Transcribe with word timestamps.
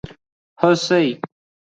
🦌 0.03 0.03
هوسي 0.61 1.03